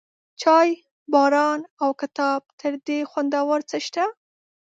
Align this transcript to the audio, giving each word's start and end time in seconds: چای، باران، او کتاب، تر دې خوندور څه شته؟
چای، 0.41 0.69
باران، 1.11 1.59
او 1.81 1.89
کتاب، 2.01 2.41
تر 2.59 2.73
دې 2.85 2.97
خوندور 3.11 3.59
څه 3.69 3.77
شته؟ 3.85 4.05